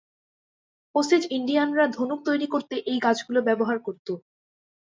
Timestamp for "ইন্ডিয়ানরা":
1.37-1.85